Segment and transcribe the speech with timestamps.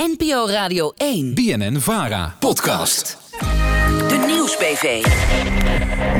[0.00, 1.34] NPO Radio 1.
[1.34, 2.36] BNN Vara.
[2.38, 3.18] Podcast.
[4.08, 5.04] De Nieuwsbv.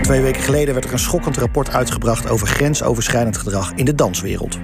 [0.03, 4.59] Twee weken geleden werd er een schokkend rapport uitgebracht over grensoverschrijdend gedrag in de danswereld.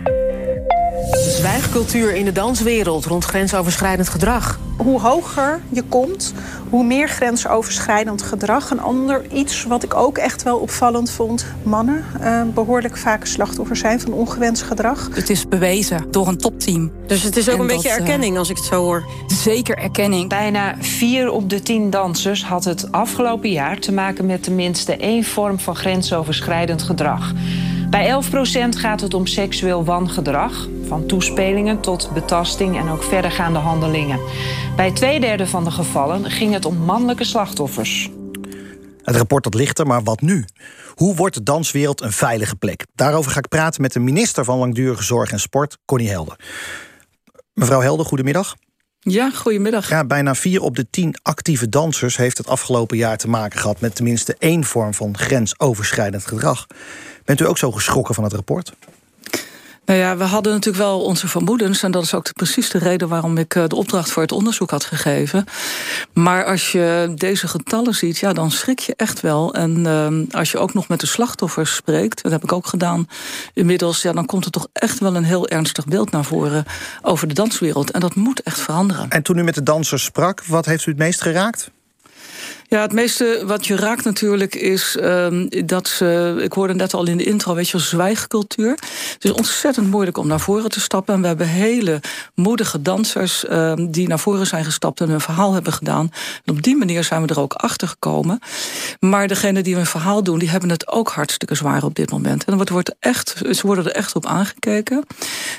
[1.36, 4.58] Zwijgcultuur in de danswereld rond grensoverschrijdend gedrag.
[4.76, 6.34] Hoe hoger je komt,
[6.70, 8.70] hoe meer grensoverschrijdend gedrag.
[8.70, 11.46] Een ander iets wat ik ook echt wel opvallend vond.
[11.62, 15.08] Mannen uh, behoorlijk vaak slachtoffer zijn van ongewenst gedrag.
[15.12, 16.92] Het is bewezen door een topteam.
[17.06, 19.04] Dus het is ook een beetje erkenning als ik het zo hoor.
[19.26, 20.28] Zeker erkenning.
[20.28, 25.24] Bijna vier op de tien dansers had het afgelopen jaar te maken met tenminste één
[25.24, 27.32] vorm van grensoverschrijdend gedrag.
[27.90, 34.20] Bij 11% gaat het om seksueel wangedrag, van toespelingen tot betasting en ook verdergaande handelingen.
[34.76, 38.10] Bij twee derde van de gevallen ging het om mannelijke slachtoffers.
[39.02, 40.44] Het rapport dat ligt er, maar wat nu?
[40.94, 42.86] Hoe wordt de danswereld een veilige plek?
[42.94, 46.38] Daarover ga ik praten met de minister van Langdurige Zorg en Sport, Connie Helder.
[47.54, 48.54] Mevrouw Helder, goedemiddag.
[49.00, 49.88] Ja, goedemiddag.
[49.88, 53.80] Ja, bijna vier op de tien actieve dansers heeft het afgelopen jaar te maken gehad
[53.80, 56.66] met tenminste één vorm van grensoverschrijdend gedrag.
[57.26, 58.72] Bent u ook zo geschrokken van het rapport?
[59.84, 61.82] Nou ja, we hadden natuurlijk wel onze vermoedens.
[61.82, 64.32] En dat is ook de, precies de reden waarom ik eh, de opdracht voor het
[64.32, 65.44] onderzoek had gegeven.
[66.12, 69.54] Maar als je deze getallen ziet, ja, dan schrik je echt wel.
[69.54, 73.08] En uh, als je ook nog met de slachtoffers spreekt, dat heb ik ook gedaan
[73.54, 76.64] inmiddels, ja, dan komt er toch echt wel een heel ernstig beeld naar voren
[77.02, 77.90] over de danswereld.
[77.90, 79.10] En dat moet echt veranderen.
[79.10, 81.70] En toen u met de dansers sprak, wat heeft u het meest geraakt?
[82.68, 86.38] Ja, het meeste wat je raakt natuurlijk is um, dat ze...
[86.42, 88.70] Ik hoorde net al in de intro, weet je, zwijgcultuur.
[89.12, 91.14] Het is ontzettend moeilijk om naar voren te stappen.
[91.14, 92.00] En we hebben hele
[92.34, 95.00] moedige dansers um, die naar voren zijn gestapt...
[95.00, 96.10] en hun verhaal hebben gedaan.
[96.44, 98.38] En op die manier zijn we er ook achter gekomen.
[99.00, 102.44] Maar degenen die hun verhaal doen, die hebben het ook hartstikke zwaar op dit moment.
[102.44, 105.04] En wordt, wordt echt, ze worden er echt op aangekeken.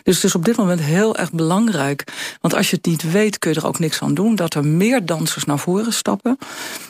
[0.03, 2.03] Dus het is op dit moment heel erg belangrijk.
[2.41, 4.35] Want als je het niet weet, kun je er ook niks aan doen.
[4.35, 6.37] Dat er meer dansers naar voren stappen.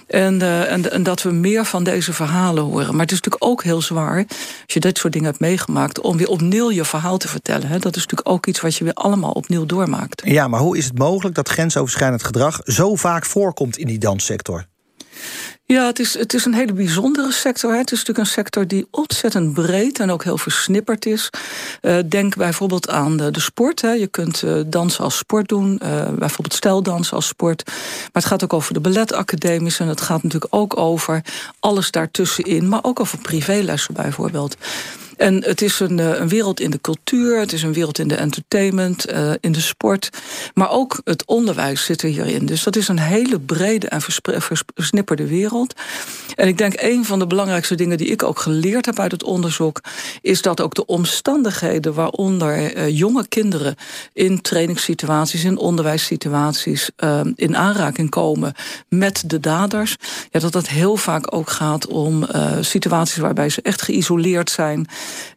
[0.08, 2.92] En, uh, en, en, dat we meer van deze verhalen horen.
[2.92, 4.26] Maar het is natuurlijk ook heel zwaar,
[4.66, 7.68] als je dit soort dingen hebt meegemaakt, om weer opnieuw je verhaal te vertellen.
[7.68, 7.80] Hè.
[7.80, 10.22] Dat is natuurlijk ook iets wat je weer allemaal opnieuw doormaakt.
[10.26, 14.66] Ja, maar hoe is het mogelijk dat grensoverschrijdend gedrag zo vaak voorkomt in die danssector?
[15.68, 17.72] Ja, het is, het is een hele bijzondere sector.
[17.72, 17.78] Hè.
[17.78, 21.30] Het is natuurlijk een sector die ontzettend breed en ook heel versnipperd is.
[21.82, 23.82] Uh, denk bijvoorbeeld aan de, sport.
[23.82, 23.92] Hè.
[23.92, 27.64] Je kunt uh, dansen als sport doen, uh, bijvoorbeeld stijldans als sport.
[27.66, 31.22] Maar het gaat ook over de balletacademies en het gaat natuurlijk ook over
[31.60, 34.58] alles daartussenin, maar ook over privélessen bijvoorbeeld.
[35.18, 38.08] En het is een, eh, een wereld in de cultuur, het is een wereld in
[38.08, 40.10] de entertainment, uh, in de sport.
[40.54, 42.46] Maar ook het onderwijs zit er hierin.
[42.46, 45.74] Dus dat is een hele brede en versnipperde wereld.
[46.36, 49.24] En ik denk een van de belangrijkste dingen die ik ook geleerd heb uit het
[49.24, 49.82] onderzoek,
[50.22, 53.76] is dat ook de omstandigheden waaronder uh, jonge kinderen
[54.14, 58.54] in trainingssituaties, in onderwijssituaties, uh, in aanraking komen
[58.90, 59.96] met de daders,
[60.32, 62.26] ja, dat dat heel vaak ook gaat om
[62.62, 64.88] situaties waarbij ze echt geïsoleerd zijn.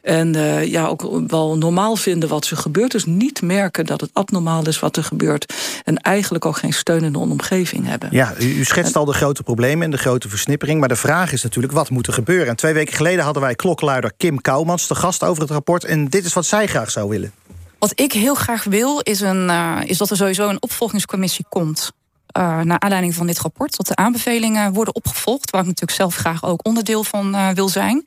[0.03, 2.91] En uh, ja, ook wel normaal vinden wat er gebeurt.
[2.91, 5.55] Dus niet merken dat het abnormaal is wat er gebeurt.
[5.85, 8.09] En eigenlijk ook geen steun in de omgeving hebben.
[8.13, 10.81] Ja, u, u schetst al de grote problemen en de grote versnippering.
[10.81, 12.49] Maar de vraag is natuurlijk, wat moet er gebeuren?
[12.49, 14.87] En twee weken geleden hadden wij klokkenluider Kim Kouwmans...
[14.87, 15.85] te gast over het rapport.
[15.85, 17.33] En dit is wat zij graag zou willen.
[17.79, 21.93] Wat ik heel graag wil, is, een, uh, is dat er sowieso een opvolgingscommissie komt.
[22.39, 26.15] Uh, naar aanleiding van dit rapport, dat de aanbevelingen worden opgevolgd, waar ik natuurlijk zelf
[26.15, 28.05] graag ook onderdeel van uh, wil zijn.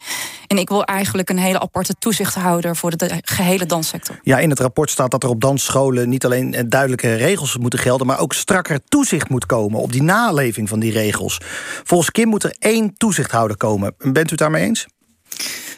[0.48, 4.20] En ik wil eigenlijk een hele aparte toezichthouder voor de, de, gehele danssector.
[4.24, 8.08] Ja, in het rapport staat dat er op dansscholen niet alleen duidelijke regels moeten gelden,
[8.08, 11.38] maar ook strakker toezicht moet komen op die naleving van die regels.
[11.84, 13.96] Volgens Kim moet er één toezichthouder komen.
[13.98, 14.88] Bent u het daarmee eens?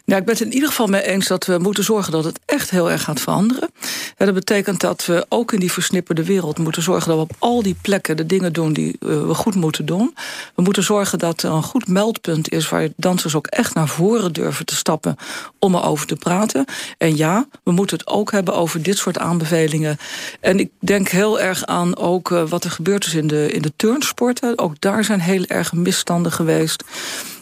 [0.05, 2.39] Nou, ik ben het in ieder geval mee eens dat we moeten zorgen dat het
[2.45, 3.69] echt heel erg gaat veranderen.
[4.17, 7.35] En dat betekent dat we ook in die versnipperde wereld moeten zorgen dat we op
[7.39, 10.16] al die plekken de dingen doen die we goed moeten doen.
[10.55, 14.33] We moeten zorgen dat er een goed meldpunt is waar dansers ook echt naar voren
[14.33, 15.16] durven te stappen
[15.59, 16.66] om erover te praten.
[16.97, 19.97] En ja, we moeten het ook hebben over dit soort aanbevelingen.
[20.39, 23.73] En ik denk heel erg aan ook wat er gebeurd is in de, in de
[23.75, 24.57] turnsporten.
[24.57, 26.84] Ook daar zijn heel erg misstanden geweest.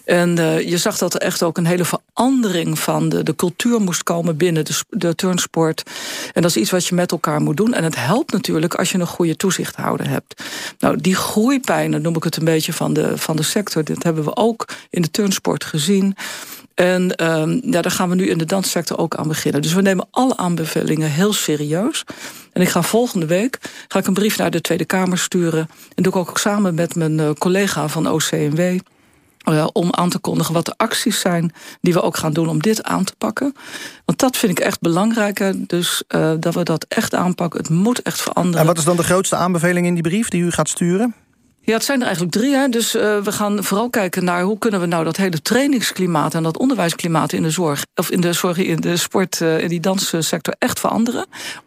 [0.05, 3.81] En uh, je zag dat er echt ook een hele verandering van de, de cultuur
[3.81, 5.83] moest komen binnen de, de turnsport.
[6.33, 7.73] En dat is iets wat je met elkaar moet doen.
[7.73, 10.43] En het helpt natuurlijk als je een goede toezichthouder hebt.
[10.79, 13.83] Nou, die groeipijnen noem ik het een beetje van de, van de sector.
[13.83, 16.15] Dat hebben we ook in de turnsport gezien.
[16.73, 19.61] En um, ja, daar gaan we nu in de danssector ook aan beginnen.
[19.61, 22.03] Dus we nemen alle aanbevelingen heel serieus.
[22.53, 25.69] En ik ga volgende week ga ik een brief naar de Tweede Kamer sturen.
[25.95, 28.79] En doe ik ook samen met mijn uh, collega van OCMW
[29.73, 32.83] Om aan te kondigen wat de acties zijn die we ook gaan doen om dit
[32.83, 33.55] aan te pakken.
[34.05, 35.53] Want dat vind ik echt belangrijk.
[35.69, 37.59] Dus uh, dat we dat echt aanpakken.
[37.59, 38.59] Het moet echt veranderen.
[38.59, 41.15] En wat is dan de grootste aanbeveling in die brief die u gaat sturen?
[41.65, 42.55] Ja, het zijn er eigenlijk drie.
[42.55, 42.69] Hè.
[42.69, 46.43] Dus uh, we gaan vooral kijken naar hoe kunnen we nou dat hele trainingsklimaat en
[46.43, 49.79] dat onderwijsklimaat in de zorg, of in de sorry, in de sport, uh, in die
[49.79, 51.25] danssector echt veranderen.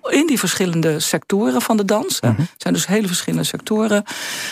[0.09, 2.19] In die verschillende sectoren van de dans.
[2.21, 4.05] Het zijn dus hele verschillende sectoren.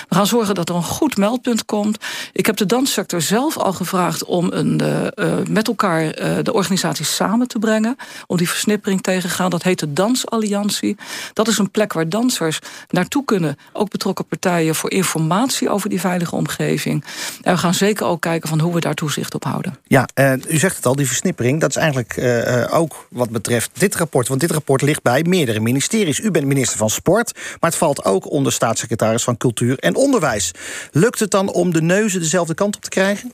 [0.08, 1.98] We gaan zorgen dat er een goed meldpunt komt.
[2.32, 6.12] Ik heb de danssector zelf al gevraagd om een, uh, met elkaar
[6.42, 7.96] de organisaties samen te brengen.
[8.26, 9.50] Om die versnippering tegen te gaan.
[9.50, 10.96] Dat heet de Dansalliantie.
[11.32, 12.58] Dat is een plek waar dansers
[12.88, 13.56] naartoe kunnen.
[13.72, 15.33] Ook betrokken partijen voor informatie
[15.68, 17.04] over die veilige omgeving.
[17.42, 19.78] En we gaan zeker ook kijken van hoe we daar toezicht op houden.
[19.86, 23.70] Ja, uh, u zegt het al, die versnippering, dat is eigenlijk uh, ook wat betreft
[23.72, 24.28] dit rapport.
[24.28, 26.20] Want dit rapport ligt bij meerdere ministeries.
[26.20, 30.50] U bent minister van Sport, maar het valt ook onder staatssecretaris van Cultuur en Onderwijs.
[30.92, 33.32] Lukt het dan om de neuzen dezelfde kant op te krijgen?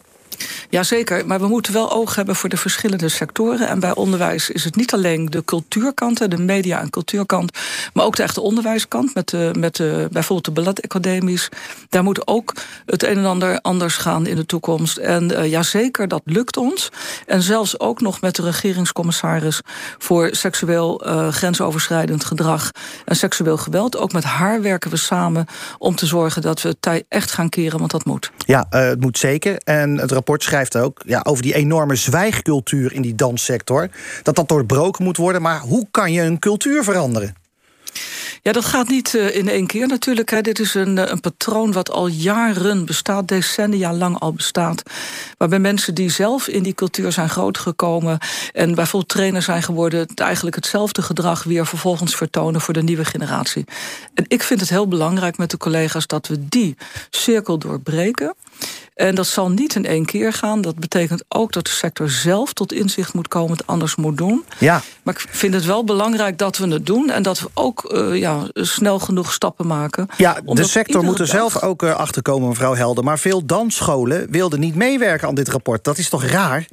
[0.68, 3.68] Jazeker, maar we moeten wel oog hebben voor de verschillende sectoren.
[3.68, 7.58] En bij onderwijs is het niet alleen de cultuurkant, de media- en cultuurkant,
[7.92, 9.76] maar ook de echte onderwijskant, met, met
[10.10, 11.48] bijvoorbeeld de balletacademisch.
[11.88, 12.52] Daar moet ook
[12.86, 14.96] het een en ander anders gaan in de toekomst.
[14.96, 16.88] En uh, jazeker, dat lukt ons.
[17.26, 19.60] En zelfs ook nog met de regeringscommissaris
[19.98, 22.70] voor seksueel uh, grensoverschrijdend gedrag
[23.04, 23.96] en seksueel geweld.
[23.96, 25.46] Ook met haar werken we samen
[25.78, 28.30] om te zorgen dat we het tij echt gaan keren, want dat moet.
[28.46, 29.56] Ja, uh, het moet zeker.
[29.64, 33.88] En het rapport schrijft ook ja, over die enorme zwijgcultuur in die danssector.
[34.22, 35.42] Dat dat doorbroken moet worden.
[35.42, 37.34] Maar hoe kan je een cultuur veranderen?
[38.42, 40.44] Ja, dat gaat niet uh, in één keer natuurlijk.
[40.44, 44.82] Dit is een, een patroon wat al jaren bestaat, decennia lang al bestaat.
[45.38, 48.18] Waarbij mensen die zelf in die cultuur zijn grootgekomen...
[48.52, 50.06] en bijvoorbeeld trainer zijn geworden...
[50.14, 53.64] eigenlijk hetzelfde gedrag weer vervolgens vertonen voor de nieuwe generatie.
[54.14, 56.76] En ik vind het heel belangrijk met de collega's dat we die
[57.10, 58.34] cirkel doorbreken...
[59.00, 60.60] En dat zal niet in één keer gaan.
[60.60, 63.56] Dat betekent ook dat de sector zelf tot inzicht moet komen...
[63.56, 64.44] het anders moet doen.
[64.58, 64.82] Ja.
[65.02, 67.10] Maar ik vind het wel belangrijk dat we het doen...
[67.10, 70.08] en dat we ook uh, ja, snel genoeg stappen maken.
[70.16, 71.36] Ja, de sector moet er dag...
[71.36, 73.04] zelf ook uh, achterkomen, mevrouw Helder.
[73.04, 75.84] Maar veel dansscholen wilden niet meewerken aan dit rapport.
[75.84, 76.66] Dat is toch raar?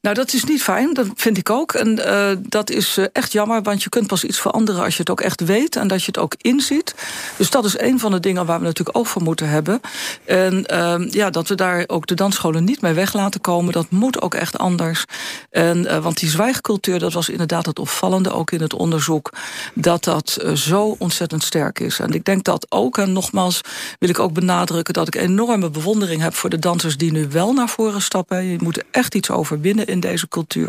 [0.00, 1.72] Nou, dat is niet fijn, dat vind ik ook.
[1.72, 4.84] En uh, dat is uh, echt jammer, want je kunt pas iets veranderen...
[4.84, 6.94] als je het ook echt weet en dat je het ook inziet.
[7.36, 9.80] Dus dat is een van de dingen waar we natuurlijk ook voor moeten hebben.
[10.24, 13.72] En uh, ja, dat we daar ook de dansscholen niet mee weg laten komen...
[13.72, 15.04] dat moet ook echt anders.
[15.50, 18.32] En, uh, want die zwijgcultuur, dat was inderdaad het opvallende...
[18.32, 19.32] ook in het onderzoek,
[19.74, 21.98] dat dat zo ontzettend sterk is.
[21.98, 23.60] En ik denk dat ook, en nogmaals
[23.98, 24.94] wil ik ook benadrukken...
[24.94, 28.44] dat ik enorme bewondering heb voor de dansers die nu wel naar voren stappen.
[28.44, 30.68] Je moet echt iets overwinnen in deze cultuur.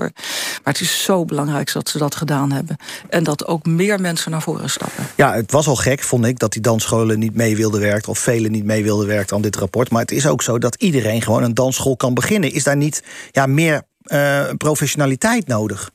[0.64, 2.78] Maar het is zo belangrijk dat ze dat gedaan hebben.
[3.10, 5.08] En dat ook meer mensen naar voren stappen.
[5.16, 8.10] Ja, het was al gek, vond ik, dat die dansscholen niet mee wilden werken...
[8.10, 9.90] of velen niet mee wilden werken aan dit rapport.
[9.90, 12.52] Maar het is ook zo dat iedereen gewoon een dansschool kan beginnen.
[12.52, 15.92] Is daar niet ja, meer uh, professionaliteit nodig?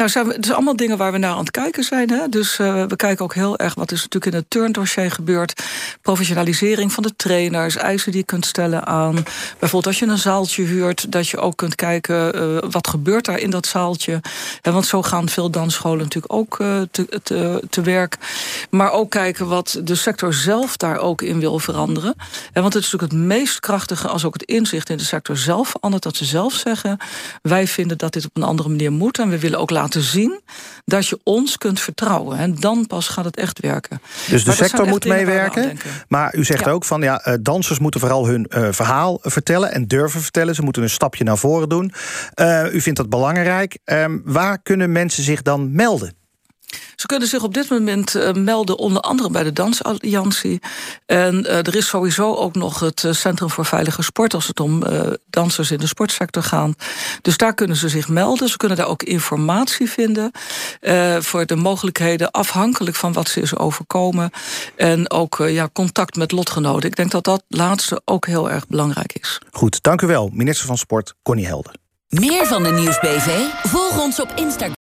[0.00, 2.10] Nou, het zijn allemaal dingen waar we naar aan het kijken zijn.
[2.10, 2.28] Hè?
[2.28, 5.62] Dus uh, we kijken ook heel erg wat is natuurlijk in het turndossier gebeurd.
[6.02, 9.14] Professionalisering van de trainers, eisen die je kunt stellen aan.
[9.58, 13.38] Bijvoorbeeld als je een zaaltje huurt, dat je ook kunt kijken uh, wat gebeurt daar
[13.38, 14.20] in dat zaaltje.
[14.62, 18.16] Want zo gaan veel dansscholen natuurlijk ook uh, te, te, te, werk.
[18.70, 22.14] Maar ook kijken wat de sector zelf daar ook in wil veranderen.
[22.52, 25.36] En want het is natuurlijk het meest krachtige als ook het inzicht in de sector
[25.36, 26.02] zelf verandert.
[26.02, 26.98] Dat ze zelf zeggen,
[27.42, 29.18] wij vinden dat dit op een andere manier moet.
[29.18, 30.40] En we willen ook laten laten zien
[30.84, 32.38] dat je ons kunt vertrouwen.
[32.38, 34.00] En dan pas gaat het echt werken.
[34.28, 35.78] Dus de sector moet meewerken.
[36.08, 36.70] Maar u zegt ja.
[36.70, 40.54] ook van ja, dansers moeten vooral hun uh, verhaal vertellen en durven vertellen.
[40.54, 41.92] Ze moeten een stapje naar voren doen.
[42.34, 43.78] Uh, u vindt dat belangrijk.
[43.84, 46.19] Uh, waar kunnen mensen zich dan melden?
[46.96, 50.60] Ze kunnen zich op dit moment uh, melden, onder andere bij de Dansalliantie.
[51.06, 54.34] En uh, er is sowieso ook nog het Centrum voor Veilige Sport...
[54.34, 55.00] als het om uh,
[55.30, 56.74] dansers in de sportsector gaat.
[57.22, 58.48] Dus daar kunnen ze zich melden.
[58.48, 60.30] Ze kunnen daar ook informatie vinden...
[61.20, 64.30] voor de mogelijkheden afhankelijk van wat ze is overkomen.
[64.76, 66.88] En ook ja, contact met lotgenoten.
[66.88, 69.38] Ik denk dat dat laatste ook heel erg belangrijk is.
[69.50, 71.74] Goed, dank u wel, minister van Sport Connie Helder.
[72.08, 73.28] Meer van de Nieuwsbv?
[73.62, 74.78] Volg ons op Instagram.